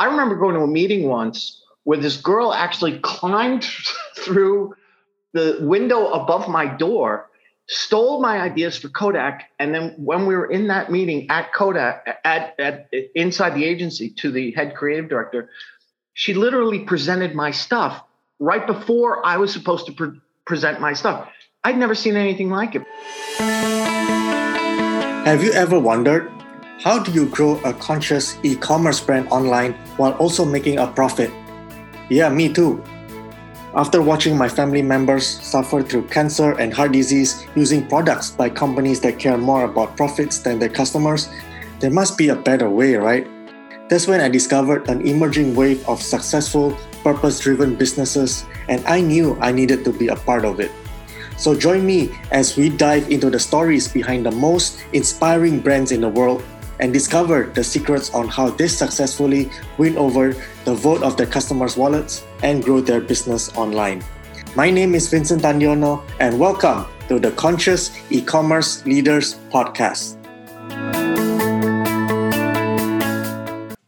[0.00, 3.66] I remember going to a meeting once where this girl actually climbed
[4.16, 4.74] through
[5.34, 7.28] the window above my door,
[7.68, 12.18] stole my ideas for Kodak, and then when we were in that meeting at Kodak,
[12.24, 15.50] at, at inside the agency to the head creative director,
[16.14, 18.02] she literally presented my stuff
[18.38, 21.28] right before I was supposed to pre- present my stuff.
[21.62, 22.86] I'd never seen anything like it.
[25.26, 26.32] Have you ever wondered
[26.82, 31.30] how do you grow a conscious e commerce brand online while also making a profit?
[32.08, 32.82] Yeah, me too.
[33.76, 38.98] After watching my family members suffer through cancer and heart disease using products by companies
[39.02, 41.28] that care more about profits than their customers,
[41.80, 43.28] there must be a better way, right?
[43.90, 49.36] That's when I discovered an emerging wave of successful, purpose driven businesses, and I knew
[49.40, 50.72] I needed to be a part of it.
[51.36, 56.00] So join me as we dive into the stories behind the most inspiring brands in
[56.00, 56.42] the world
[56.80, 60.34] and discover the secrets on how they successfully win over
[60.64, 64.02] the vote of their customers' wallets and grow their business online.
[64.56, 70.16] My name is Vincent Tandiono, and welcome to the Conscious E-commerce Leaders Podcast.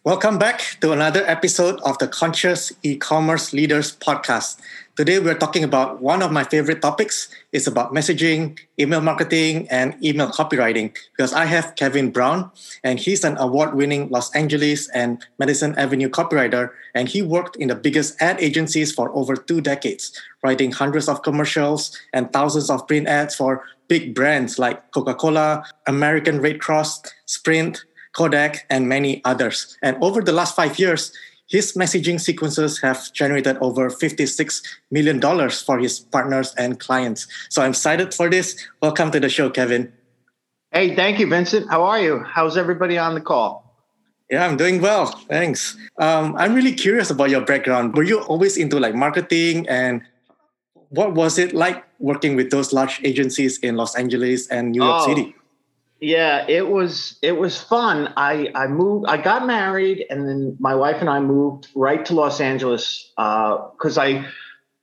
[0.05, 4.61] Welcome back to another episode of the Conscious E-commerce Leaders Podcast.
[4.95, 7.33] Today we're talking about one of my favorite topics.
[7.51, 10.95] It's about messaging, email marketing, and email copywriting.
[11.17, 12.51] Because I have Kevin Brown,
[12.85, 17.75] and he's an award-winning Los Angeles and Madison Avenue copywriter, and he worked in the
[17.75, 20.13] biggest ad agencies for over two decades,
[20.45, 26.39] writing hundreds of commercials and thousands of print ads for big brands like Coca-Cola, American
[26.39, 27.83] Red Cross, Sprint,
[28.13, 29.79] Kodak, and many others.
[29.81, 31.15] And over the last five years,
[31.53, 37.29] his messaging sequences have generated over $56 million for his partners and clients.
[37.51, 38.57] So I'm excited for this.
[38.81, 39.93] Welcome to the show, Kevin.
[40.73, 41.69] Hey, thank you, Vincent.
[41.69, 42.21] How are you?
[42.21, 43.69] How's everybody on the call?
[44.31, 45.09] Yeah, I'm doing well.
[45.29, 45.77] Thanks.
[45.99, 47.95] Um, I'm really curious about your background.
[47.97, 50.01] Were you always into like marketing and
[50.89, 55.03] what was it like working with those large agencies in Los Angeles and New York
[55.03, 55.35] oh, City?
[56.03, 58.13] Yeah, it was it was fun.
[58.17, 59.07] I I moved.
[59.09, 63.97] I got married, and then my wife and I moved right to Los Angeles because
[63.97, 64.27] uh, I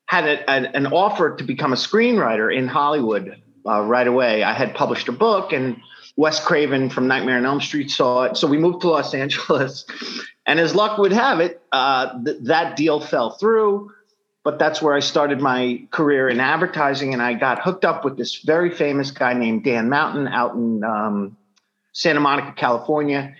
[0.06, 3.36] had a, a, an offer to become a screenwriter in Hollywood
[3.68, 4.44] uh, right away.
[4.44, 5.82] I had published a book, and
[6.16, 8.38] Wes Craven from Nightmare on Elm Street saw it.
[8.38, 9.84] So we moved to Los Angeles,
[10.46, 13.92] and as luck would have it, uh, th- that deal fell through
[14.44, 17.14] but that's where I started my career in advertising.
[17.14, 20.84] And I got hooked up with this very famous guy named Dan Mountain out in
[20.84, 21.38] um,
[21.92, 23.36] Santa Monica, California.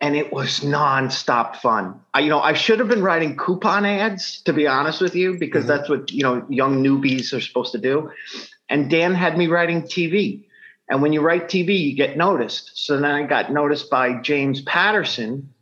[0.00, 2.00] And it was nonstop fun.
[2.12, 5.38] I, you know, I should have been writing coupon ads, to be honest with you,
[5.38, 5.68] because mm-hmm.
[5.68, 8.10] that's what, you know, young newbies are supposed to do.
[8.68, 10.44] And Dan had me writing TV.
[10.88, 12.72] And when you write TV, you get noticed.
[12.74, 15.52] So then I got noticed by James Patterson,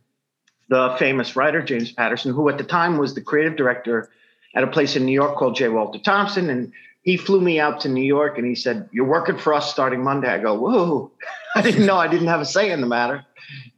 [0.69, 4.11] the famous writer, James Patterson, who at the time was the creative director
[4.55, 5.69] at a place in New York called J.
[5.69, 6.51] Walter Thompson.
[6.51, 6.73] And
[7.03, 10.03] he flew me out to New York and he said, You're working for us starting
[10.03, 10.29] Monday.
[10.29, 11.13] I go, Whoa,
[11.55, 13.25] I didn't know I didn't have a say in the matter.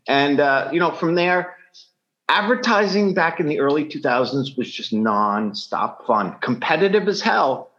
[0.07, 1.57] And, uh, you know, from there,
[2.29, 7.71] advertising back in the early 2000s was just non-stop fun, competitive as hell.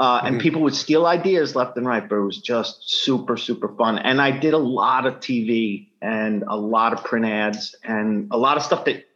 [0.00, 0.42] Uh, and mm-hmm.
[0.42, 3.98] people would steal ideas left and right, but it was just super, super fun.
[3.98, 8.38] And I did a lot of TV and a lot of print ads and a
[8.38, 9.07] lot of stuff that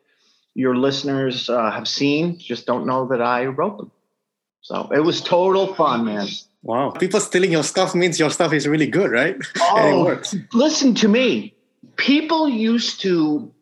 [0.55, 3.91] your listeners uh, have seen, just don't know that I wrote them.
[4.61, 6.29] So it was total fun, man.
[6.63, 6.91] Wow.
[6.91, 9.37] People stealing your stuff means your stuff is really good, right?
[9.61, 10.21] Oh,
[10.53, 11.55] listen to me.
[11.97, 13.53] People used to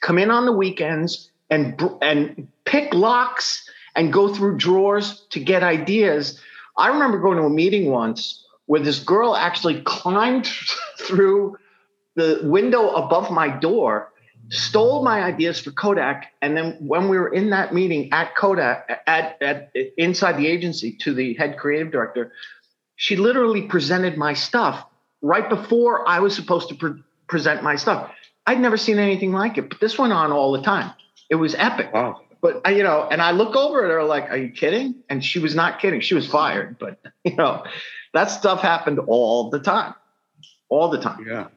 [0.00, 5.62] come in on the weekends and and pick locks and go through drawers to get
[5.62, 6.40] ideas.
[6.76, 10.46] I remember going to a meeting once where this girl actually climbed
[10.98, 11.58] through
[12.14, 14.09] the window above my door
[14.50, 16.26] stole my ideas for Kodak.
[16.42, 20.92] And then when we were in that meeting at Kodak, at, at inside the agency
[21.02, 22.32] to the head creative director,
[22.96, 24.84] she literally presented my stuff
[25.22, 28.10] right before I was supposed to pre- present my stuff.
[28.46, 30.92] I'd never seen anything like it, but this went on all the time.
[31.30, 31.92] It was epic.
[31.92, 32.22] Wow.
[32.42, 35.38] But you know, and I look over at her like, "Are you kidding?" And she
[35.38, 36.00] was not kidding.
[36.00, 37.64] She was fired, but you know,
[38.14, 39.94] that stuff happened all the time,
[40.70, 41.26] all the time.
[41.28, 41.48] Yeah,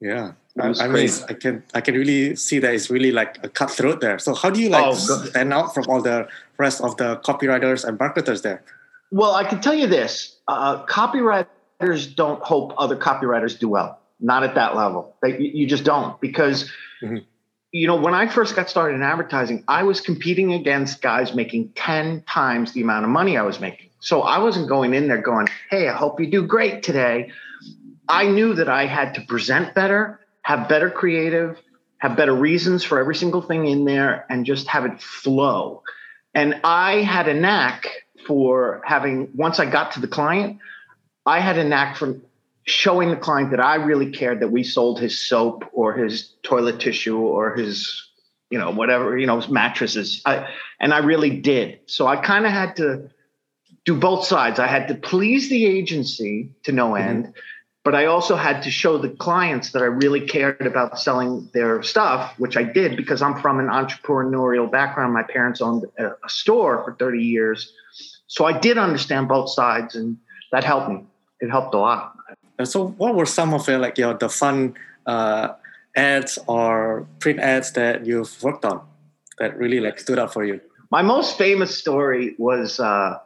[0.00, 0.32] yeah.
[0.60, 4.00] I, I mean, I can I can really see that it's really like a cutthroat
[4.00, 4.18] there.
[4.20, 6.28] So how do you like oh, stand out from all the
[6.58, 8.62] rest of the copywriters and marketers there?
[9.10, 13.98] Well, I can tell you this: uh, copywriters don't hope other copywriters do well.
[14.20, 15.16] Not at that level.
[15.22, 16.70] They, you just don't because.
[17.02, 17.18] Mm-hmm.
[17.76, 21.70] You know, when I first got started in advertising, I was competing against guys making
[21.74, 23.90] 10 times the amount of money I was making.
[23.98, 27.32] So I wasn't going in there going, Hey, I hope you do great today.
[28.08, 31.58] I knew that I had to present better have better creative,
[31.98, 35.82] have better reasons for every single thing in there, and just have it flow.
[36.34, 37.88] And I had a knack
[38.26, 40.58] for having, once I got to the client,
[41.24, 42.20] I had a knack for
[42.66, 46.78] showing the client that I really cared that we sold his soap or his toilet
[46.78, 48.10] tissue or his,
[48.50, 50.20] you know, whatever, you know, his mattresses.
[50.26, 50.48] I,
[50.78, 51.80] and I really did.
[51.86, 53.10] So I kind of had to
[53.84, 54.58] do both sides.
[54.58, 57.08] I had to please the agency to no mm-hmm.
[57.08, 57.38] end, mm-hmm.
[57.84, 61.82] But I also had to show the clients that I really cared about selling their
[61.82, 65.12] stuff, which I did because I'm from an entrepreneurial background.
[65.12, 67.72] My parents owned a, a store for 30 years.
[68.26, 70.16] So I did understand both sides and
[70.50, 71.04] that helped me.
[71.40, 72.16] It helped a lot.
[72.58, 75.48] And so what were some of the like your the fun uh,
[75.94, 78.80] ads or print ads that you've worked on
[79.38, 80.60] that really like stood out for you?
[80.90, 83.18] My most famous story was uh,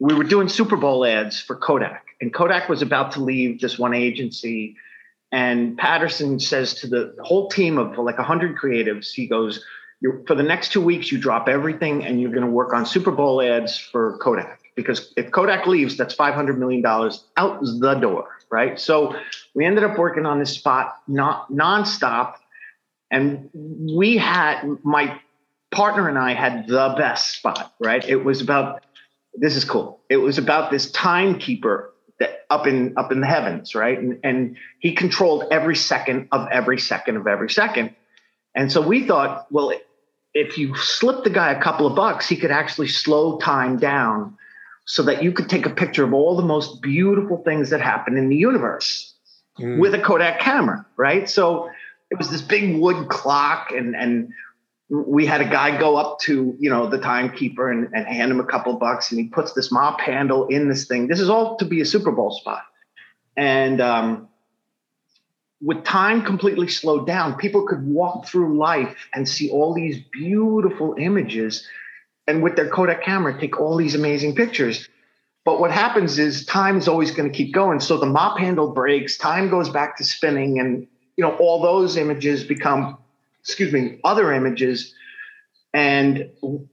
[0.00, 3.78] we were doing Super Bowl ads for Kodak, and Kodak was about to leave this
[3.78, 4.76] one agency.
[5.32, 9.64] And Patterson says to the whole team of like 100 creatives, he goes,
[10.26, 13.10] For the next two weeks, you drop everything and you're going to work on Super
[13.10, 14.60] Bowl ads for Kodak.
[14.76, 16.84] Because if Kodak leaves, that's $500 million
[17.36, 18.78] out the door, right?
[18.78, 19.14] So
[19.54, 22.34] we ended up working on this spot not nonstop.
[23.10, 25.20] And we had, my
[25.70, 28.06] partner and I had the best spot, right?
[28.08, 28.82] It was about
[29.34, 30.00] this is cool.
[30.08, 33.98] It was about this timekeeper that up in up in the heavens, right?
[33.98, 37.94] And, and he controlled every second of every second of every second.
[38.54, 39.72] And so we thought, well,
[40.34, 44.36] if you slip the guy a couple of bucks, he could actually slow time down
[44.84, 48.16] so that you could take a picture of all the most beautiful things that happen
[48.16, 49.14] in the universe
[49.58, 49.78] mm.
[49.78, 51.28] with a Kodak camera, right?
[51.28, 51.70] So
[52.10, 54.32] it was this big wood clock and and
[54.90, 58.40] we had a guy go up to you know the timekeeper and, and hand him
[58.40, 61.06] a couple bucks and he puts this mop handle in this thing.
[61.06, 62.64] This is all to be a super bowl spot.
[63.36, 64.28] And um,
[65.62, 70.96] with time completely slowed down people could walk through life and see all these beautiful
[70.98, 71.66] images
[72.26, 74.88] and with their kodak camera take all these amazing pictures.
[75.44, 77.80] But what happens is time is always going to keep going.
[77.80, 81.96] So the mop handle breaks time goes back to spinning and you know all those
[81.96, 82.98] images become
[83.50, 84.94] excuse me, other images.
[85.74, 86.30] And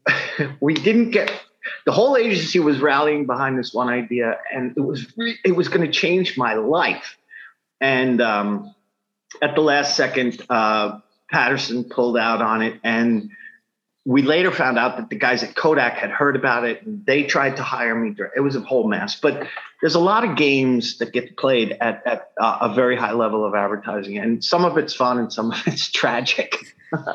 [0.59, 1.31] we didn't get
[1.85, 5.05] the whole agency was rallying behind this one idea, and it was
[5.43, 7.17] it was going to change my life.
[7.81, 8.73] And um,
[9.41, 13.29] at the last second, uh, Patterson pulled out on it, and
[14.07, 17.23] we later found out that the guys at Kodak had heard about it and they
[17.23, 18.15] tried to hire me.
[18.37, 19.19] It was a whole mess.
[19.19, 19.45] But
[19.81, 23.43] there's a lot of games that get played at, at uh, a very high level
[23.43, 26.55] of advertising, and some of it's fun and some of it's tragic.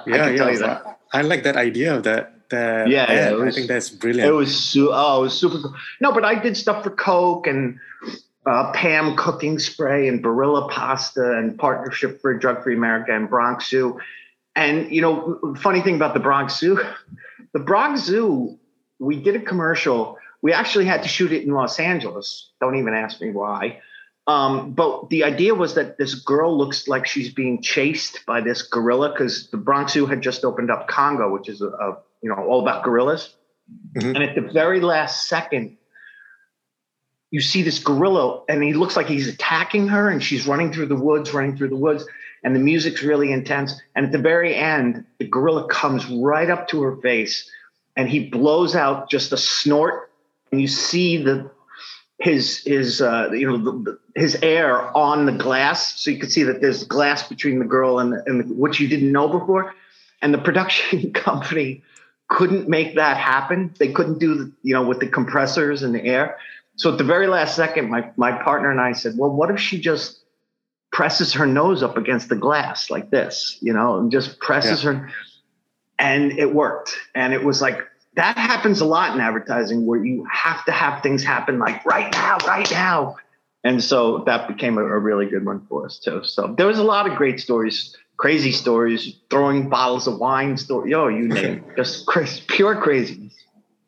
[0.07, 0.83] yeah, yeah.
[1.15, 2.51] I like that idea of that.
[2.51, 4.29] that yeah, yeah was, I think that's brilliant.
[4.29, 5.75] It was su- oh, it was super cool.
[5.99, 7.81] No, but I did stuff for Coke and
[8.45, 13.71] uh, Pam cooking spray and Barilla pasta and partnership for Drug Free America and Bronx
[13.71, 13.99] Zoo
[14.55, 16.79] and you know, funny thing about the Bronx Zoo,
[17.53, 18.59] the Bronx Zoo,
[18.99, 20.19] we did a commercial.
[20.43, 22.51] We actually had to shoot it in Los Angeles.
[22.61, 23.81] Don't even ask me why.
[24.27, 28.63] Um, but the idea was that this girl looks like she's being chased by this
[28.63, 32.29] gorilla because the Bronx Zoo had just opened up Congo, which is a, a you
[32.29, 33.35] know all about gorillas.
[33.95, 34.15] Mm-hmm.
[34.15, 35.77] And at the very last second,
[37.31, 40.87] you see this gorilla, and he looks like he's attacking her, and she's running through
[40.87, 42.05] the woods, running through the woods
[42.43, 43.81] and the music's really intense.
[43.95, 47.51] And at the very end, the gorilla comes right up to her face
[47.97, 50.11] and he blows out just a snort.
[50.51, 51.51] And you see the
[52.19, 56.43] his his uh, you know the, his air on the glass, so you can see
[56.45, 59.75] that there's glass between the girl and, and the, which you didn't know before.
[60.21, 61.83] And the production company
[62.29, 63.75] couldn't make that happen.
[63.79, 66.39] They couldn't do the, you know with the compressors and the air.
[66.77, 69.59] So at the very last second, my my partner and I said, "Well, what if
[69.59, 70.22] she just
[70.93, 74.93] presses her nose up against the glass like this, you know, and just presses yeah.
[74.93, 75.11] her.
[75.99, 76.95] And it worked.
[77.15, 77.81] And it was like,
[78.15, 82.13] that happens a lot in advertising where you have to have things happen like right
[82.13, 83.17] now, right now.
[83.65, 86.23] And so that became a, a really good one for us too.
[86.25, 90.91] So there was a lot of great stories, crazy stories, throwing bottles of wine, story,
[90.91, 93.35] yo, you name it, just crazy, pure craziness.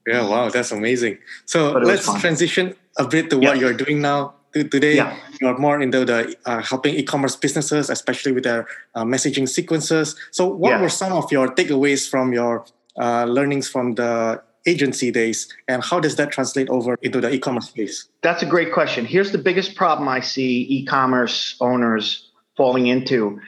[0.07, 1.19] Yeah, wow, that's amazing.
[1.45, 5.17] So let's transition a bit to what you're doing now today yeah.
[5.41, 10.47] You're more into the uh, helping e-commerce businesses especially with their uh, messaging sequences so
[10.47, 10.81] what yeah.
[10.81, 12.65] were some of your takeaways from your
[12.99, 17.69] uh, learnings from the agency days and how does that translate over into the e-commerce
[17.69, 23.41] space that's a great question here's the biggest problem i see e-commerce owners falling into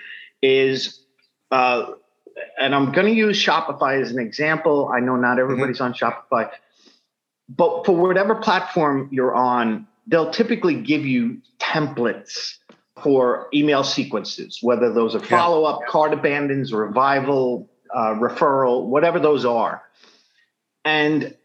[0.42, 1.00] is
[1.50, 1.86] uh,
[2.58, 5.40] and i'm going to use shopify as an example i know not mm-hmm.
[5.40, 6.06] everybody's mm-hmm.
[6.06, 6.50] on shopify
[7.48, 12.56] but for whatever platform you're on they'll typically give you templates
[13.02, 15.86] for email sequences, whether those are follow up, yeah.
[15.90, 19.82] cart abandons, revival, uh, referral, whatever those are.
[20.84, 21.36] And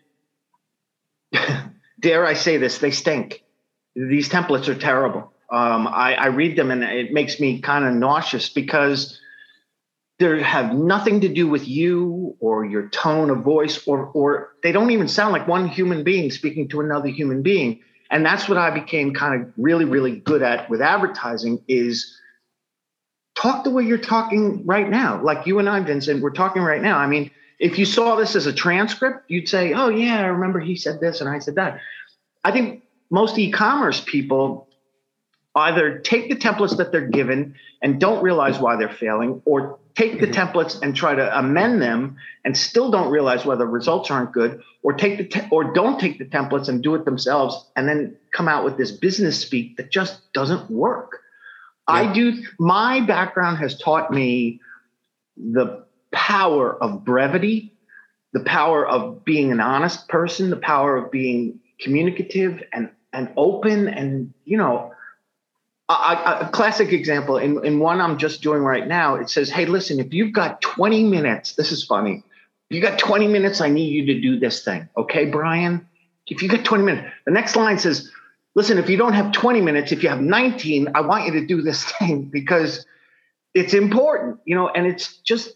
[2.00, 3.44] dare I say this, they stink.
[3.96, 5.34] These templates are terrible.
[5.52, 9.20] Um, I, I read them and it makes me kind of nauseous because
[10.22, 14.72] they have nothing to do with you or your tone of voice, or or they
[14.72, 17.82] don't even sound like one human being speaking to another human being.
[18.12, 22.20] And that's what I became kind of really, really good at with advertising is
[23.36, 25.24] talk the way you're talking right now.
[25.24, 26.98] Like you and I, Vincent, we're talking right now.
[26.98, 30.60] I mean, if you saw this as a transcript, you'd say, oh, yeah, I remember
[30.60, 31.80] he said this and I said that.
[32.44, 34.68] I think most e commerce people
[35.56, 40.20] either take the templates that they're given and don't realize why they're failing, or take
[40.20, 40.58] the mm-hmm.
[40.58, 44.62] templates and try to amend them and still don't realize why the results aren't good,
[44.84, 48.16] or take the te- or don't take the templates and do it themselves and then
[48.34, 51.20] come out with this business speak that just doesn't work.
[51.88, 51.96] Yeah.
[51.96, 54.60] I do my background has taught me
[55.38, 57.74] the power of brevity,
[58.34, 63.88] the power of being an honest person, the power of being communicative and and open
[63.88, 64.94] and you know
[65.92, 69.66] a, a, classic example in, in one i'm just doing right now it says hey
[69.66, 72.24] listen if you've got 20 minutes this is funny
[72.70, 75.88] you got 20 minutes i need you to do this thing okay brian
[76.28, 78.12] if you got 20 minutes the next line says
[78.56, 81.46] listen if you don't have 20 minutes if you have 19 i want you to
[81.46, 82.86] do this thing because
[83.54, 85.54] it's important you know and it's just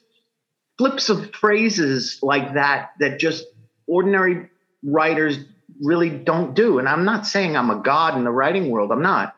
[0.77, 3.45] flips of phrases like that that just
[3.87, 4.49] ordinary
[4.83, 5.39] writers
[5.81, 6.79] really don't do.
[6.79, 9.35] And I'm not saying I'm a god in the writing world, I'm not.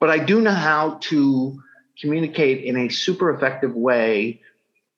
[0.00, 1.60] But I do know how to
[2.00, 4.40] communicate in a super effective way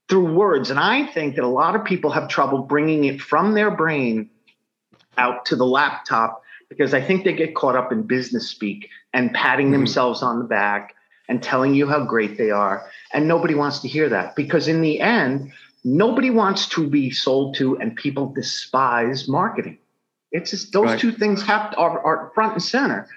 [0.08, 0.70] through words.
[0.70, 4.28] And I think that a lot of people have trouble bringing it from their brain
[5.16, 9.32] out to the laptop because I think they get caught up in business speak and
[9.32, 9.74] patting mm-hmm.
[9.74, 10.94] themselves on the back
[11.28, 12.88] and telling you how great they are.
[13.12, 15.52] And nobody wants to hear that because in the end,
[15.84, 19.78] nobody wants to be sold to and people despise marketing
[20.32, 21.00] it's just those right.
[21.00, 23.08] two things have to, are, are front and center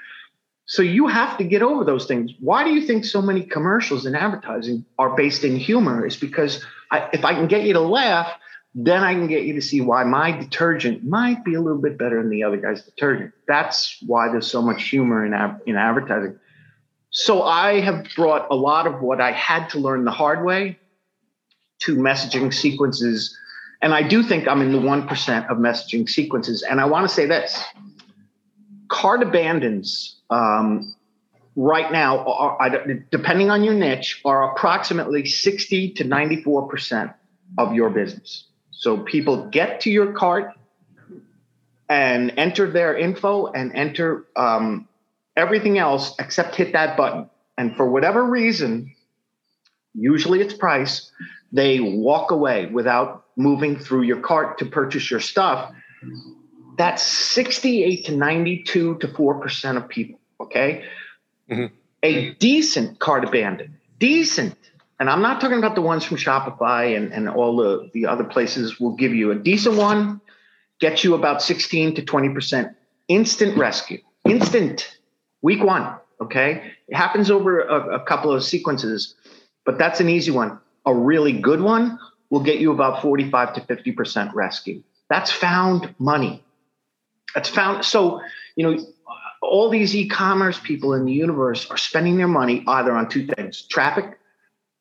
[0.65, 4.05] so you have to get over those things why do you think so many commercials
[4.05, 7.81] and advertising are based in humor is because I, if i can get you to
[7.81, 8.31] laugh
[8.75, 11.97] then i can get you to see why my detergent might be a little bit
[11.97, 15.33] better than the other guy's detergent that's why there's so much humor in,
[15.65, 16.39] in advertising
[17.09, 20.77] so i have brought a lot of what i had to learn the hard way
[21.83, 23.37] to messaging sequences.
[23.81, 26.63] And I do think I'm in the 1% of messaging sequences.
[26.63, 27.61] And I want to say this
[28.93, 30.95] cart abandons um,
[31.55, 37.13] right now, are, depending on your niche, are approximately 60 to 94%
[37.57, 38.45] of your business.
[38.71, 40.53] So people get to your cart
[41.89, 44.87] and enter their info and enter um,
[45.35, 47.29] everything else except hit that button.
[47.57, 48.93] And for whatever reason,
[49.95, 51.11] usually it's price,
[51.51, 55.71] they walk away without moving through your cart to purchase your stuff.
[56.77, 60.19] That's 68 to 92 to 4% of people.
[60.39, 60.85] Okay.
[61.49, 61.73] Mm-hmm.
[62.03, 64.55] A decent cart abandon, decent.
[64.99, 68.23] And I'm not talking about the ones from Shopify and, and all the, the other
[68.23, 70.21] places will give you a decent one,
[70.79, 72.75] gets you about 16 to 20%
[73.07, 74.97] instant rescue, instant
[75.41, 75.95] week one.
[76.21, 76.71] Okay.
[76.87, 79.15] It happens over a, a couple of sequences,
[79.65, 81.99] but that's an easy one a really good one
[82.29, 84.83] will get you about 45 to 50% rescue.
[85.09, 86.43] That's found money.
[87.35, 87.85] That's found.
[87.85, 88.21] So,
[88.55, 88.85] you know,
[89.41, 93.27] all these e commerce people in the universe are spending their money either on two
[93.27, 94.17] things traffic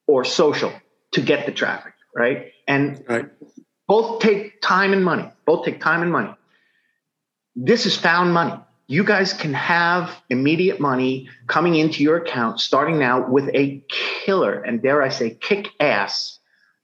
[0.07, 0.73] or social
[1.13, 2.53] to get the traffic, right?
[2.69, 3.27] And right.
[3.89, 5.29] both take time and money.
[5.47, 6.35] Both take time and money.
[7.57, 8.59] This is found money
[8.93, 14.61] you guys can have immediate money coming into your account starting now with a killer
[14.61, 16.39] and dare I say kick ass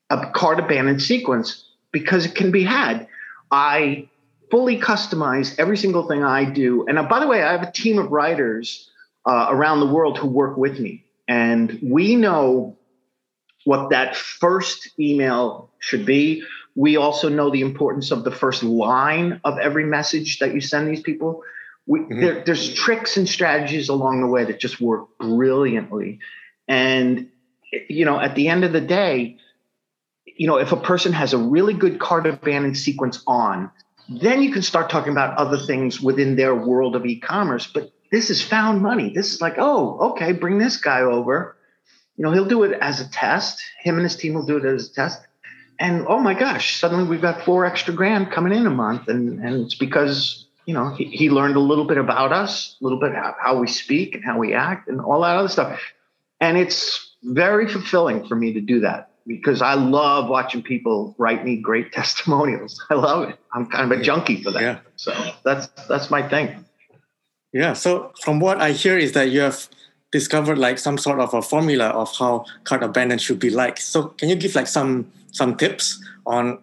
[0.08, 3.06] a cart abandoned sequence because it can be had.
[3.50, 4.08] I
[4.50, 6.86] fully customize every single thing I do.
[6.86, 8.90] And uh, by the way, I have a team of writers
[9.26, 11.04] uh, around the world who work with me.
[11.26, 12.76] And we know
[13.64, 16.42] what that first email should be.
[16.74, 20.88] We also know the importance of the first line of every message that you send
[20.88, 21.42] these people.
[21.86, 22.20] We, mm-hmm.
[22.20, 26.20] there, there's tricks and strategies along the way that just work brilliantly.
[26.66, 27.28] And,
[27.88, 29.38] you know, at the end of the day,
[30.24, 33.70] you know, if a person has a really good cart abandon sequence on,
[34.08, 37.66] then you can start talking about other things within their world of e-commerce.
[37.66, 39.12] But this is found money.
[39.14, 41.56] This is like, oh, okay, bring this guy over.
[42.16, 43.62] You know, he'll do it as a test.
[43.80, 45.20] Him and his team will do it as a test.
[45.78, 49.08] And oh my gosh, suddenly we've got four extra grand coming in a month.
[49.08, 52.84] And, and it's because you know, he, he learned a little bit about us, a
[52.84, 55.80] little bit how, how we speak and how we act and all that other stuff.
[56.42, 61.44] And it's very fulfilling for me to do that because I love watching people write
[61.44, 62.84] me great testimonials.
[62.90, 63.38] I love it.
[63.52, 64.62] I'm kind of a junkie for that.
[64.62, 64.78] Yeah.
[64.96, 65.12] So
[65.44, 66.64] that's that's my thing.
[67.52, 67.74] Yeah.
[67.74, 69.68] So from what I hear is that you have
[70.10, 73.78] discovered like some sort of a formula of how cart abandon should be like.
[73.78, 76.58] So can you give like some some tips on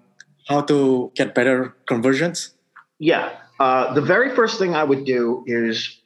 [0.47, 2.53] how to get better conversions?
[2.99, 3.31] Yeah.
[3.59, 6.01] Uh, the very first thing I would do is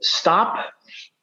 [0.00, 0.72] stop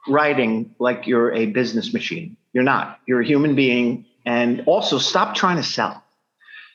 [0.07, 2.37] writing like you're a business machine.
[2.53, 2.99] You're not.
[3.07, 4.05] You're a human being.
[4.25, 6.03] And also stop trying to sell.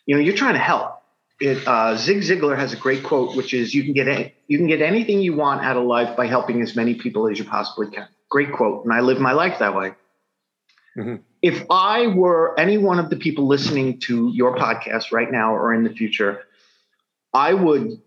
[0.07, 1.03] You know, you're trying to help.
[1.41, 4.59] It, uh, Zig Ziglar has a great quote, which is, "You can get a, you
[4.59, 7.45] can get anything you want out of life by helping as many people as you
[7.45, 9.95] possibly can." Great quote, and I live my life that way.
[10.97, 11.17] Mm-hmm.
[11.43, 15.73] If I were any one of the people listening to your podcast right now or
[15.73, 16.43] in the future,
[17.33, 18.01] I would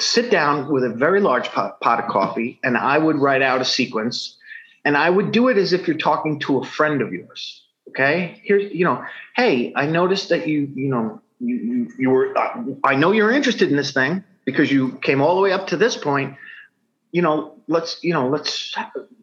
[0.00, 3.60] sit down with a very large pot, pot, of coffee and I would write out
[3.60, 4.36] a sequence
[4.84, 7.62] and I would do it as if you're talking to a friend of yours.
[7.90, 8.40] Okay.
[8.44, 9.04] Here's, you know,
[9.34, 12.34] hey, I noticed that you, you know, you, you, you were,
[12.84, 15.76] I know you're interested in this thing because you came all the way up to
[15.76, 16.36] this point.
[17.12, 18.74] You know, let's, you know, let's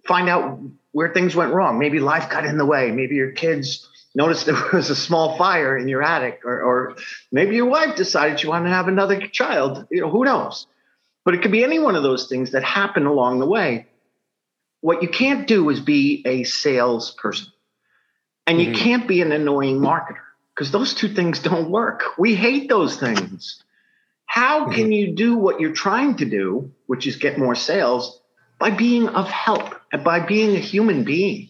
[0.06, 0.60] find out
[0.92, 1.80] where things went wrong.
[1.80, 2.92] Maybe life got in the way.
[2.92, 6.96] Maybe your kids noticed there was a small fire in your attic, or, or
[7.32, 9.88] maybe your wife decided she wanted to have another child.
[9.90, 10.68] You know, who knows?
[11.24, 13.88] But it could be any one of those things that happen along the way.
[14.82, 17.48] What you can't do is be a salesperson,
[18.48, 18.84] and you mm-hmm.
[18.84, 20.18] can't be an annoying marketer
[20.56, 22.02] because those two things don't work.
[22.18, 23.64] We hate those things.
[24.26, 24.72] How mm-hmm.
[24.72, 28.20] can you do what you're trying to do, which is get more sales,
[28.58, 31.50] by being of help and by being a human being?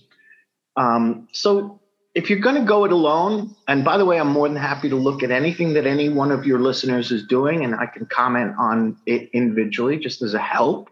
[0.75, 1.79] Um, so
[2.13, 4.89] if you're going to go it alone, and by the way, I'm more than happy
[4.89, 8.07] to look at anything that any one of your listeners is doing, and I can
[8.07, 10.89] comment on it individually just as a help.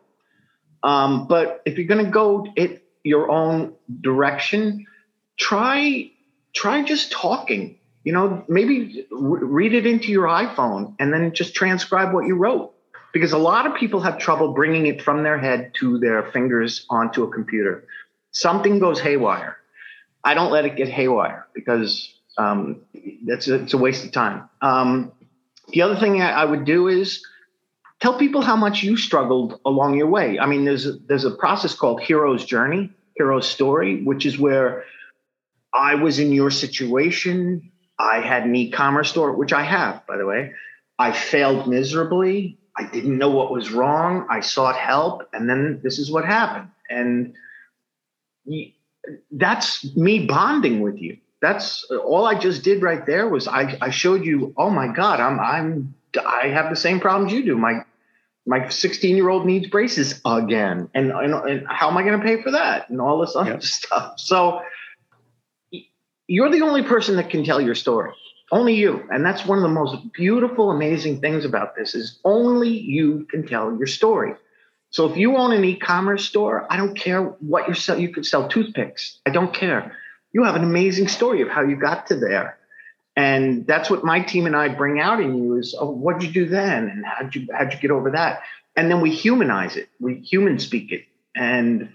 [0.83, 4.85] Um, but if you're going to go it your own direction,
[5.37, 6.11] try
[6.53, 7.77] try just talking.
[8.03, 12.71] You know, maybe read it into your iPhone and then just transcribe what you wrote.
[13.13, 16.85] Because a lot of people have trouble bringing it from their head to their fingers
[16.89, 17.87] onto a computer.
[18.31, 19.57] Something goes haywire
[20.25, 22.81] I don't let it get haywire because um,
[23.25, 24.49] that's a, it's a waste of time.
[24.59, 25.11] Um,
[25.69, 27.23] the other thing I, I, would do is
[28.01, 30.39] tell people how much you struggled along your way.
[30.39, 34.83] I mean, there's a, there's a process called hero's journey, hero's story, which is where
[35.75, 37.71] I was in your situation.
[37.99, 40.53] I had an e-commerce store, which I have, by the way.
[40.97, 42.57] I failed miserably.
[42.77, 44.27] I didn't know what was wrong.
[44.29, 46.69] I sought help, and then this is what happened.
[46.89, 47.35] And
[49.31, 51.17] that's me bonding with you.
[51.41, 55.19] That's all I just did right there was I, I showed you, oh my God,
[55.19, 57.57] I'm I'm I have the same problems you do.
[57.57, 57.81] My
[58.45, 60.89] my 16 year old needs braces again.
[60.93, 62.89] And, and, and how am I going to pay for that?
[62.89, 64.19] And all this other stuff.
[64.19, 64.61] So
[66.27, 68.11] you're the only person that can tell your story.
[68.51, 69.07] Only you.
[69.09, 73.47] And that's one of the most beautiful, amazing things about this is only you can
[73.47, 74.33] tell your story.
[74.91, 77.99] So if you own an e-commerce store, I don't care what you sell.
[77.99, 79.19] You could sell toothpicks.
[79.25, 79.95] I don't care.
[80.31, 82.57] You have an amazing story of how you got to there.
[83.17, 86.31] And that's what my team and I bring out in you is, oh, what'd you
[86.31, 86.89] do then?
[86.89, 88.41] And how'd you how'd you get over that?
[88.75, 89.89] And then we humanize it.
[89.99, 91.05] We human speak it.
[91.35, 91.89] And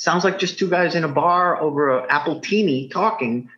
[0.00, 3.50] sounds like just two guys in a bar over an appletini talking.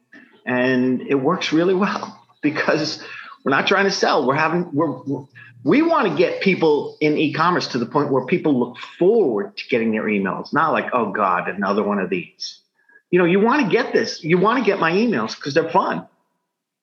[0.45, 3.03] And it works really well because
[3.45, 4.27] we're not trying to sell.
[4.27, 5.25] We're having we're
[5.65, 9.69] we want to get people in e-commerce to the point where people look forward to
[9.69, 12.59] getting their emails not like oh god another one of these
[13.11, 15.71] you know you want to get this you want to get my emails because they're
[15.71, 16.05] fun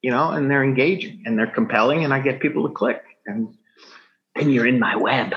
[0.01, 3.53] you know and they're engaging and they're compelling and i get people to click and
[4.35, 5.33] and you're in my web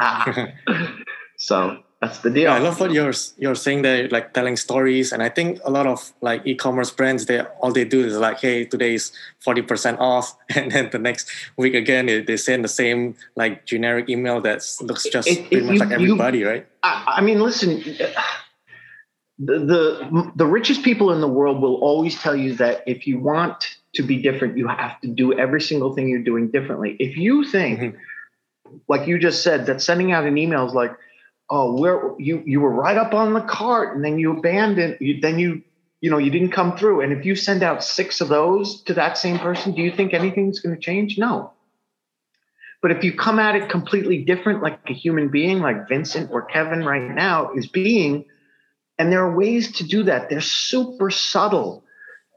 [1.36, 2.44] so that's the deal.
[2.44, 5.70] Yeah, I love what you're you're saying there, like telling stories, and I think a
[5.70, 9.62] lot of like e-commerce brands, they all they do is like, hey, today is forty
[9.62, 14.08] percent off, and then the next week again they, they send the same like generic
[14.08, 16.66] email that looks just it, pretty it, much you, like everybody, you, right?
[16.84, 17.82] I, I mean, listen,
[19.40, 23.18] the, the the richest people in the world will always tell you that if you
[23.18, 26.96] want to be different, you have to do every single thing you're doing differently.
[27.00, 28.76] If you think, mm-hmm.
[28.86, 30.92] like you just said, that sending out an email is like
[31.50, 35.20] oh where you you were right up on the cart and then you abandoned you,
[35.20, 35.62] then you
[36.00, 37.00] you know you didn't come through.
[37.00, 40.14] And if you send out six of those to that same person do you think
[40.14, 41.18] anything's going to change?
[41.18, 41.52] No.
[42.80, 46.42] But if you come at it completely different like a human being like vincent or
[46.42, 48.24] kevin right now is being
[48.98, 50.28] and there are ways to do that.
[50.28, 51.84] They're super subtle.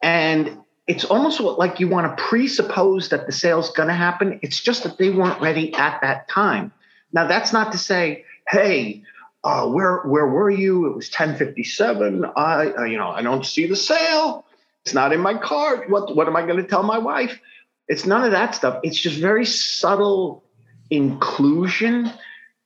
[0.04, 4.40] And it's almost like you want to presuppose that the sale's going to happen.
[4.44, 6.72] It's just that they weren't ready at that time.
[7.14, 9.04] Now that's not to say hey,
[9.44, 10.88] uh, where where were you?
[10.88, 12.26] It was 1057.
[12.36, 14.46] I uh, you know, I don't see the sale.
[14.86, 15.90] It's not in my cart.
[15.90, 17.40] What what am I going to tell my wife?
[17.88, 18.80] It's none of that stuff.
[18.84, 20.44] It's just very subtle
[20.90, 22.12] inclusion.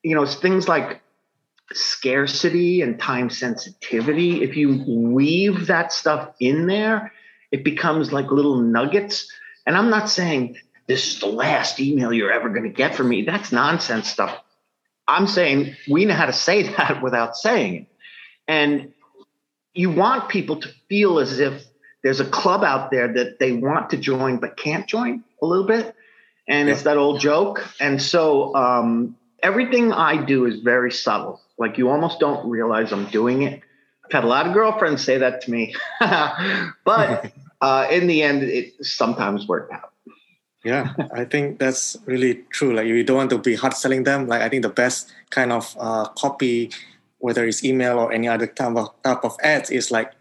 [0.03, 1.01] You know, it's things like
[1.73, 4.43] scarcity and time sensitivity.
[4.43, 7.11] If you weave that stuff in there,
[7.51, 9.31] it becomes like little nuggets.
[9.65, 10.57] And I'm not saying
[10.88, 13.23] this is the last email you're ever going to get from me.
[13.23, 14.39] That's nonsense stuff.
[15.08, 17.88] I'm saying we know how to say that without saying it.
[18.48, 18.94] And
[19.74, 21.63] you want people to feel as if
[22.04, 25.65] there's a club out there that they want to join but can't join a little
[25.65, 25.96] bit.
[26.48, 26.74] And yeah.
[26.74, 27.68] it's that old joke.
[27.80, 31.41] And so um, everything I do is very subtle.
[31.58, 33.62] Like you almost don't realize I'm doing it.
[34.06, 38.44] I've had a lot of girlfriends say that to me, but uh, in the end,
[38.44, 39.91] it sometimes worked out.
[40.65, 42.73] Yeah, I think that's really true.
[42.73, 44.28] Like you don't want to be hard selling them.
[44.28, 46.71] Like I think the best kind of uh, copy,
[47.19, 50.12] whether it's email or any other type of type of ads, is like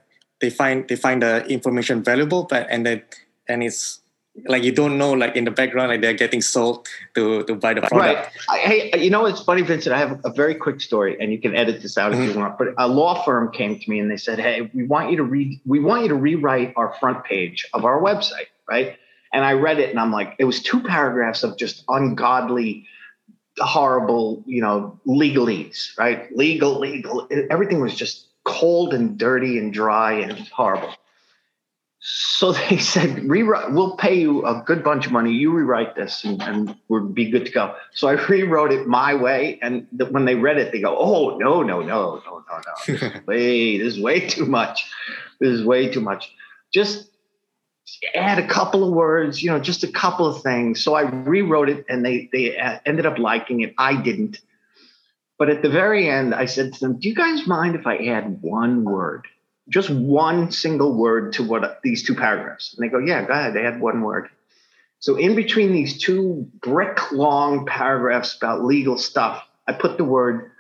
[0.41, 3.03] they find they find the information valuable, but and then
[3.49, 4.01] and it's
[4.47, 7.73] like you don't know like in the background like they're getting sold to to buy
[7.73, 8.31] the product.
[8.47, 8.91] Right.
[8.93, 9.95] Hey, you know it's funny, Vincent.
[9.95, 12.21] I have a very quick story, and you can edit this out mm-hmm.
[12.21, 12.41] if you mm-hmm.
[12.41, 12.59] want.
[12.59, 15.25] But a law firm came to me and they said, "Hey, we want you to
[15.25, 15.59] read.
[15.65, 18.99] We want you to rewrite our front page of our website, right?"
[19.35, 22.87] And I read it, and I'm like, it was two paragraphs of just ungodly,
[23.59, 26.35] horrible, you know, legalese, right?
[26.37, 27.29] Legal, legal.
[27.51, 30.95] Everything was just cold and dirty and dry and horrible.
[32.07, 35.33] So they said, rewrite, we'll pay you a good bunch of money.
[35.33, 37.75] You rewrite this and, and we'll be good to go.
[37.93, 39.59] So I rewrote it my way.
[39.63, 43.21] And the, when they read it, they go, oh, no, no, no, no, no, no.
[43.27, 44.91] Wait, this is way too much.
[45.41, 46.33] This is way too much.
[46.73, 47.09] Just
[48.15, 50.83] add a couple of words, you know, just a couple of things.
[50.83, 53.75] So I rewrote it and they, they uh, ended up liking it.
[53.79, 54.41] I didn't.
[55.39, 57.97] But at the very end, I said to them, do you guys mind if I
[58.07, 59.27] add one word?
[59.69, 62.75] just one single word to what these two paragraphs.
[62.75, 63.57] And they go, yeah, go ahead.
[63.57, 64.29] Had one word.
[64.99, 70.51] So in between these two brick long paragraphs about legal stuff, I put the word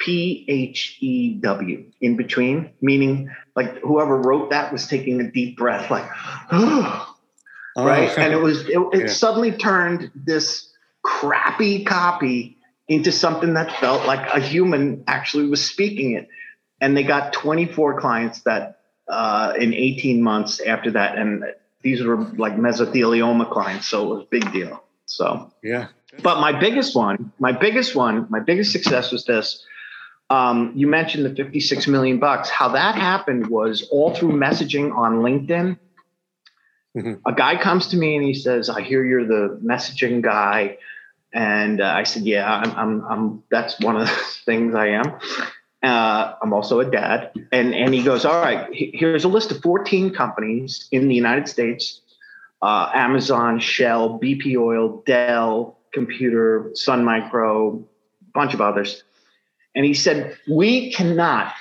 [0.00, 5.56] P H E W in between, meaning like whoever wrote that was taking a deep
[5.56, 6.08] breath, like,
[6.52, 7.16] oh,
[7.76, 8.16] right.
[8.18, 9.06] And it was, it, it yeah.
[9.06, 10.68] suddenly turned this
[11.02, 12.58] crappy copy
[12.88, 16.28] into something that felt like a human actually was speaking it
[16.80, 21.44] and they got 24 clients that uh, in 18 months after that, and
[21.82, 24.82] these were like mesothelioma clients, so it was a big deal.
[25.06, 25.88] So yeah.
[26.22, 29.64] But my biggest one, my biggest one, my biggest success was this.
[30.30, 32.48] Um, you mentioned the 56 million bucks.
[32.48, 35.76] How that happened was all through messaging on LinkedIn.
[36.96, 37.14] Mm-hmm.
[37.26, 40.78] A guy comes to me and he says, "I hear you're the messaging guy,"
[41.32, 43.42] and uh, I said, "Yeah, I'm, I'm, I'm.
[43.50, 45.18] That's one of the things I am."
[45.82, 47.32] Uh, I'm also a dad.
[47.52, 51.48] And, and he goes, All right, here's a list of 14 companies in the United
[51.48, 52.00] States
[52.62, 59.02] uh, Amazon, Shell, BP Oil, Dell, Computer, Sun Micro, a bunch of others.
[59.74, 61.52] And he said, We cannot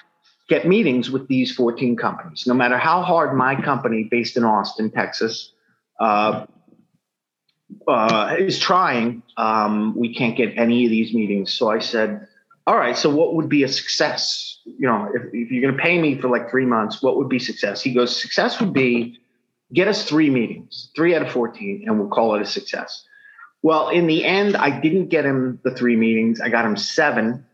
[0.47, 4.89] get meetings with these 14 companies, no matter how hard my company based in Austin,
[4.89, 5.53] Texas,
[5.99, 6.45] uh,
[7.87, 9.21] uh, is trying.
[9.37, 11.53] Um, we can't get any of these meetings.
[11.53, 12.27] So I said,
[12.65, 14.59] all right, so what would be a success?
[14.65, 17.29] You know, if, if you're going to pay me for like three months, what would
[17.29, 17.81] be success?
[17.81, 19.19] He goes, success would be
[19.73, 23.05] get us three meetings, three out of 14, and we'll call it a success.
[23.61, 26.39] Well, in the end, I didn't get him the three meetings.
[26.39, 27.45] I got him seven.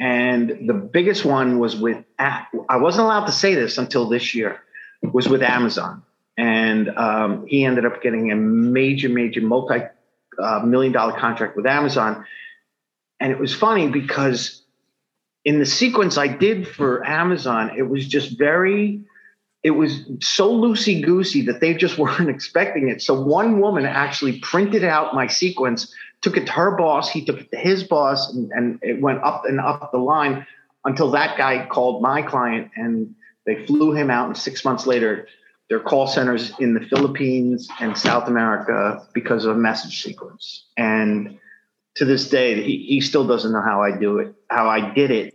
[0.00, 4.60] And the biggest one was with, I wasn't allowed to say this until this year,
[5.02, 6.02] was with Amazon.
[6.36, 9.80] And um, he ended up getting a major, major multi
[10.38, 12.26] uh, million dollar contract with Amazon
[13.20, 14.62] and it was funny because
[15.44, 19.02] in the sequence I did for Amazon, it was just very,
[19.62, 23.00] it was so loosey goosey that they just weren't expecting it.
[23.02, 27.40] So one woman actually printed out my sequence, took it to her boss, he took
[27.40, 30.46] it to his boss, and, and it went up and up the line
[30.84, 34.26] until that guy called my client and they flew him out.
[34.26, 35.28] And six months later,
[35.68, 40.64] their call centers in the Philippines and South America because of a message sequence.
[40.76, 41.38] And
[41.96, 45.10] to this day, he, he still doesn't know how I do it, how I did
[45.10, 45.34] it.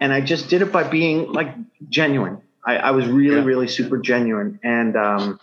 [0.00, 1.54] And I just did it by being like
[1.88, 2.42] genuine.
[2.66, 3.44] I, I was really, yeah.
[3.44, 4.58] really super genuine.
[4.64, 5.40] And um,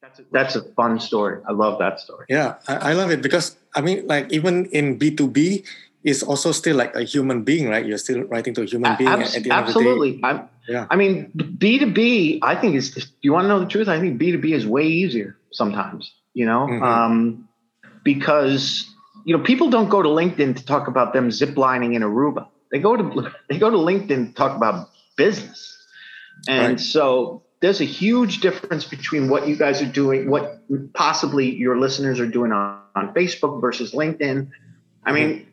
[0.00, 1.42] that's, a, that's a fun story.
[1.48, 2.26] I love that story.
[2.28, 5.64] Yeah, I, I love it because I mean, like even in B2B,
[6.04, 7.84] it's also still like a human being, right?
[7.84, 9.08] You're still writing to a human being.
[9.08, 10.20] Abs- absolutely.
[10.22, 10.86] I'm, yeah.
[10.90, 14.20] I mean, B2B, I think is, if you want to know the truth, I think
[14.20, 16.82] B2B is way easier sometimes, you know, mm-hmm.
[16.82, 17.48] um,
[18.02, 18.90] because
[19.24, 22.46] you know, people don't go to LinkedIn to talk about them ziplining in Aruba.
[22.70, 25.76] They go to they go to LinkedIn to talk about business,
[26.46, 26.80] and right.
[26.80, 30.60] so there's a huge difference between what you guys are doing, what
[30.92, 34.50] possibly your listeners are doing on, on Facebook versus LinkedIn.
[35.02, 35.46] I mean,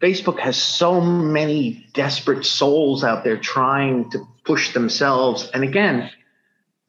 [0.00, 5.50] Facebook has so many desperate souls out there trying to push themselves.
[5.52, 6.08] And again,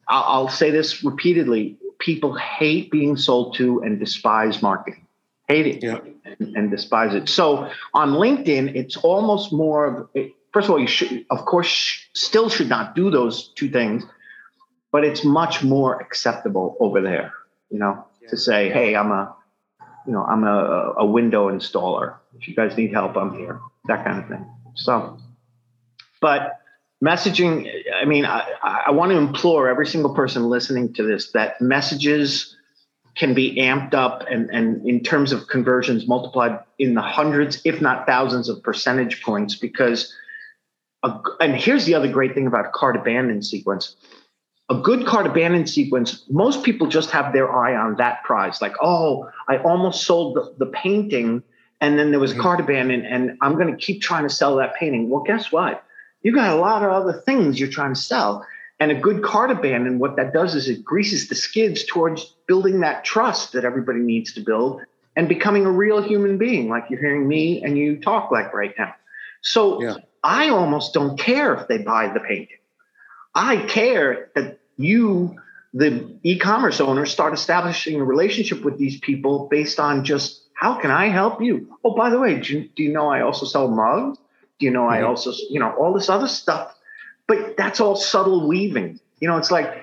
[0.08, 5.08] I'll, I'll say this repeatedly people hate being sold to and despise marketing,
[5.48, 5.98] hate it yeah.
[6.38, 7.28] and, and, despise it.
[7.28, 10.08] So on LinkedIn, it's almost more of,
[10.52, 14.04] first of all, you should, of course, still should not do those two things,
[14.96, 17.34] but it's much more acceptable over there,
[17.68, 18.30] you know, yeah.
[18.30, 19.36] to say, hey, I'm a,
[20.06, 22.14] you know, I'm a, a window installer.
[22.40, 24.50] If you guys need help, I'm here, that kind of thing.
[24.74, 25.18] So,
[26.22, 26.60] but
[27.04, 28.50] messaging i mean I,
[28.86, 32.56] I, want to implore every single person listening to this that messages
[33.14, 37.82] can be amped up and, and in terms of conversions multiplied in the hundreds if
[37.82, 40.10] not thousands of percentage points because
[41.02, 43.94] a, and here's the other great thing about cart abandon sequence
[44.68, 48.74] a good cart abandon sequence most people just have their eye on that prize like
[48.80, 51.42] oh i almost sold the, the painting
[51.80, 52.42] and then there was mm-hmm.
[52.42, 55.86] cart abandon and i'm going to keep trying to sell that painting well guess what
[56.26, 58.44] you got a lot of other things you're trying to sell.
[58.80, 62.80] And a good cart abandon, what that does is it greases the skids towards building
[62.80, 64.82] that trust that everybody needs to build
[65.14, 68.74] and becoming a real human being, like you're hearing me and you talk like right
[68.76, 68.92] now.
[69.42, 69.94] So yeah.
[70.24, 72.55] I almost don't care if they buy the painting.
[73.36, 75.36] I care that you,
[75.74, 80.90] the e-commerce owner, start establishing a relationship with these people based on just how can
[80.90, 81.78] I help you?
[81.84, 84.18] Oh, by the way, do you, do you know I also sell mugs?
[84.58, 86.74] Do you know, I also, you know, all this other stuff.
[87.28, 89.00] But that's all subtle weaving.
[89.20, 89.82] You know, it's like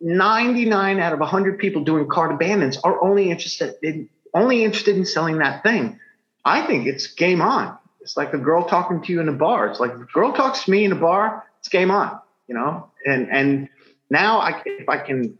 [0.00, 5.04] 99 out of 100 people doing cart abandons are only interested in only interested in
[5.04, 5.98] selling that thing.
[6.44, 7.76] I think it's game on.
[8.00, 9.66] It's like a girl talking to you in a bar.
[9.66, 12.18] It's like a girl talks to me in a bar, it's game on,
[12.48, 12.90] you know?
[13.06, 13.68] And and
[14.10, 15.38] now I if I can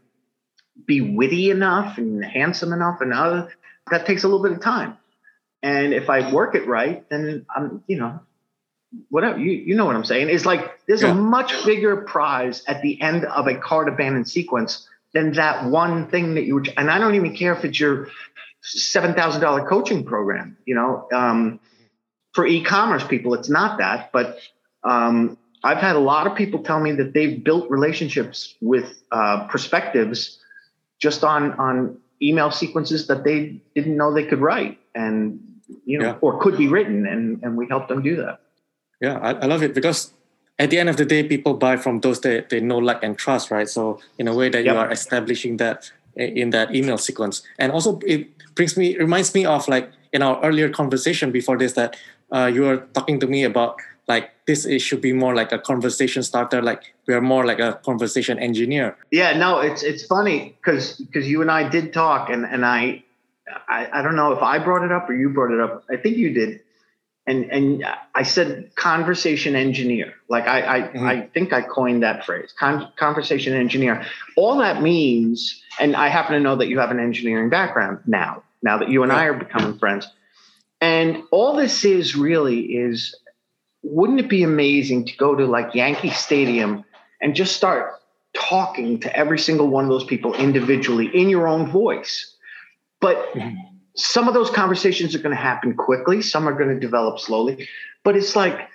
[0.85, 3.53] be witty enough and handsome enough and other
[3.91, 4.97] that takes a little bit of time.
[5.61, 8.19] And if I work it right, then I'm, you know,
[9.09, 10.29] whatever you, you know what I'm saying.
[10.29, 11.11] It's like there's yeah.
[11.11, 16.09] a much bigger prize at the end of a cart abandoned sequence than that one
[16.09, 16.65] thing that you were.
[16.75, 18.09] And I don't even care if it's your
[18.61, 20.57] seven thousand dollar coaching program.
[20.65, 21.59] You know, um,
[22.33, 24.11] for e-commerce people, it's not that.
[24.11, 24.39] But
[24.83, 29.47] um, I've had a lot of people tell me that they've built relationships with uh,
[29.47, 30.39] perspectives
[30.99, 35.39] just on on email sequences that they didn't know they could write and
[35.85, 36.15] you know yeah.
[36.21, 38.39] or could be written and and we help them do that
[39.03, 40.13] yeah, I, I love it because
[40.57, 43.17] at the end of the day, people buy from those they, they know, like, and
[43.17, 43.67] trust, right?
[43.67, 44.73] So in a way that yep.
[44.73, 47.43] you are establishing that in that email sequence.
[47.59, 51.73] And also it brings me, reminds me of like in our earlier conversation before this
[51.73, 51.97] that
[52.31, 55.59] uh, you were talking to me about like this it should be more like a
[55.59, 60.57] conversation starter like we are more like a conversation engineer yeah no it's it's funny
[60.59, 63.03] because because you and i did talk and and I,
[63.67, 65.95] I i don't know if i brought it up or you brought it up i
[65.97, 66.61] think you did
[67.25, 67.85] and and
[68.15, 70.13] I said conversation engineer.
[70.29, 71.05] Like I I, mm-hmm.
[71.05, 74.05] I think I coined that phrase, Con- conversation engineer.
[74.35, 78.43] All that means, and I happen to know that you have an engineering background now.
[78.61, 80.07] Now that you and I are becoming friends,
[80.79, 83.15] and all this is really is,
[83.83, 86.83] wouldn't it be amazing to go to like Yankee Stadium
[87.21, 87.93] and just start
[88.33, 92.35] talking to every single one of those people individually in your own voice,
[92.99, 93.17] but.
[93.33, 93.57] Mm-hmm.
[93.95, 97.69] some of those conversations are going to happen quickly, some are going to develop slowly,
[98.03, 98.67] but it's like,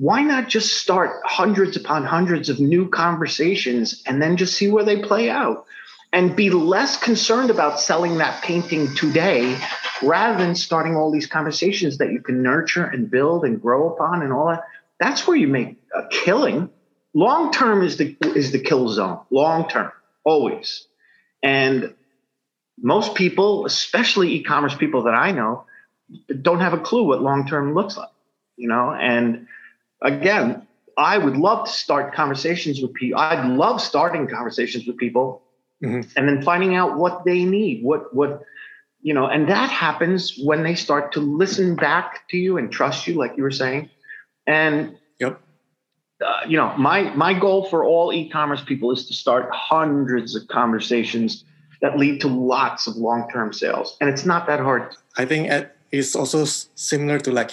[0.00, 4.82] why not just start hundreds upon hundreds of new conversations and then just see where
[4.82, 5.66] they play out?
[6.12, 9.56] And be less concerned about selling that painting today
[10.02, 14.22] rather than starting all these conversations that you can nurture and build and grow upon
[14.22, 14.64] and all that
[14.98, 16.70] that's where you make a killing
[17.14, 19.90] long term is the is the kill zone long term
[20.24, 20.86] always
[21.42, 21.94] and
[22.82, 25.64] most people, especially e-commerce people that I know,
[26.42, 28.10] don't have a clue what long-term looks like,
[28.56, 28.92] you know?
[28.92, 29.46] And
[30.02, 33.20] again, I would love to start conversations with people.
[33.20, 35.42] I'd love starting conversations with people
[35.82, 36.08] mm-hmm.
[36.16, 38.42] and then finding out what they need, what, what,
[39.02, 43.06] you know, and that happens when they start to listen back to you and trust
[43.06, 43.90] you, like you were saying.
[44.46, 45.40] And, yep.
[46.24, 50.46] Uh, you know, my, my goal for all e-commerce people is to start hundreds of
[50.48, 51.44] conversations
[51.80, 55.50] that lead to lots of long-term sales and it's not that hard i think
[55.90, 57.52] it's also similar to like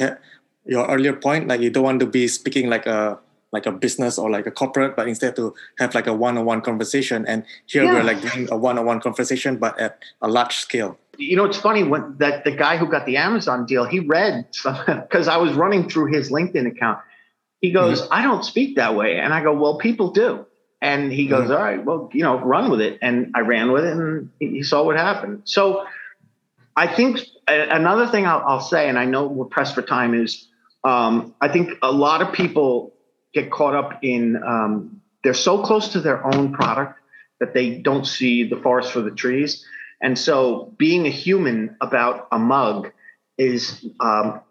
[0.66, 3.18] your earlier point like you don't want to be speaking like a
[3.54, 7.26] like a business or like a corporate but instead to have like a one-on-one conversation
[7.26, 7.94] and here yeah.
[7.94, 11.84] we're like doing a one-on-one conversation but at a large scale you know, it's funny
[11.84, 15.90] when that the guy who got the Amazon deal, he read because I was running
[15.90, 17.00] through his LinkedIn account.
[17.62, 18.14] He goes, mm-hmm.
[18.14, 19.18] I don't speak that way.
[19.18, 20.46] And I go, well, people do.
[20.82, 21.54] And he goes, mm-hmm.
[21.54, 23.00] all right, well, you know, run with it.
[23.02, 25.42] And I ran with it and he saw what happened.
[25.46, 25.86] So
[26.76, 30.48] I think another thing I'll, I'll say, and I know we're pressed for time, is
[30.84, 32.94] um, I think a lot of people
[33.34, 37.00] get caught up in um, they're so close to their own product
[37.40, 39.66] that they don't see the forest for the trees.
[40.02, 42.92] And so being a human about a mug
[43.38, 44.42] is um,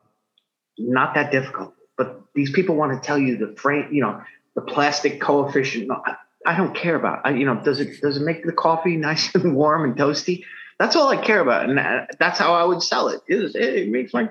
[0.79, 1.75] not that difficult.
[1.97, 4.21] But these people want to tell you the frame, you know,
[4.55, 5.89] the plastic coefficient.
[5.89, 7.21] No, I, I, don't care about.
[7.25, 10.45] I, you know, does it does it make the coffee nice and warm and toasty?
[10.79, 11.79] That's all I care about, and
[12.19, 13.23] that's how I would sell it.
[13.27, 14.31] It, it makes like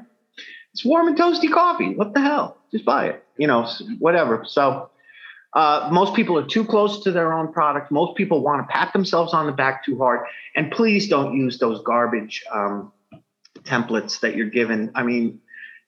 [0.74, 1.96] it's warm and toasty coffee.
[1.96, 2.58] What the hell?
[2.72, 3.24] Just buy it.
[3.38, 3.68] You know,
[4.00, 4.44] whatever.
[4.48, 4.90] So.
[5.56, 7.90] Uh, most people are too close to their own product.
[7.90, 10.28] Most people want to pat themselves on the back too hard.
[10.56, 12.92] And please don't use those garbage um,
[13.64, 14.92] templates that you're given.
[14.96, 15.40] I mean,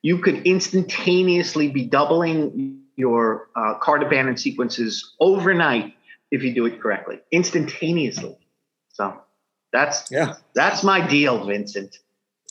[0.01, 5.93] you could instantaneously be doubling your uh, cart abandon sequences overnight
[6.31, 8.37] if you do it correctly, instantaneously.
[8.89, 9.21] So
[9.73, 11.99] that's yeah, that's my deal, Vincent.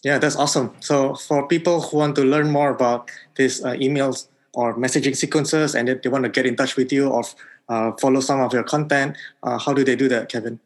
[0.05, 0.75] Yeah, that's awesome.
[0.81, 5.75] So for people who want to learn more about these uh, emails or messaging sequences,
[5.75, 7.23] and if they want to get in touch with you or
[7.69, 10.59] uh, follow some of your content, uh, how do they do that, Kevin?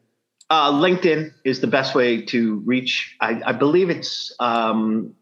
[0.49, 3.15] Uh, LinkedIn is the best way to reach.
[3.19, 5.13] I, I believe it's um,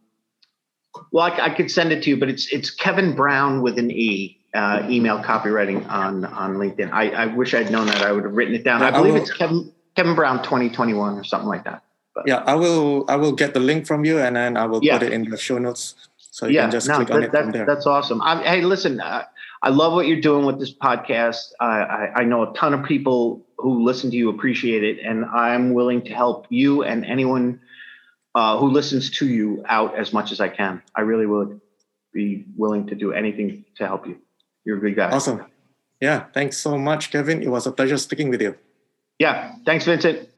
[1.12, 3.92] well, I, I, could send it to you, but it's it's Kevin Brown with an
[3.92, 4.38] E.
[4.52, 6.92] Uh, email copywriting on on LinkedIn.
[6.92, 8.02] I, I wish I'd known that.
[8.02, 8.82] I would have written it down.
[8.82, 11.84] I believe will, it's Kevin Kevin Brown 2021 or something like that.
[12.16, 14.84] But, yeah, I will I will get the link from you and then I will
[14.84, 14.98] yeah.
[14.98, 17.24] put it in the show notes so you yeah, can just no, click that, on
[17.24, 17.66] it that, from there.
[17.66, 18.22] That's awesome.
[18.22, 19.26] I, hey, listen, uh,
[19.62, 21.52] I love what you're doing with this podcast.
[21.60, 25.26] I, I, I know a ton of people who listen to you appreciate it, and
[25.26, 27.60] I'm willing to help you and anyone
[28.36, 30.82] uh, who listens to you out as much as I can.
[30.96, 31.60] I really would
[32.14, 34.18] be willing to do anything to help you.
[34.66, 35.12] You're a good guy.
[35.12, 35.46] Awesome.
[36.00, 36.26] Yeah.
[36.34, 37.42] Thanks so much, Kevin.
[37.44, 38.56] It was a pleasure speaking with you.
[39.18, 39.56] Yeah.
[39.66, 40.30] Thanks, Vincent.